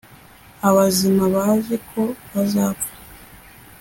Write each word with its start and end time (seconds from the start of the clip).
abazima 0.67 1.25
bazi 1.35 1.75
ko 1.89 2.01
bazapfa 2.33 2.93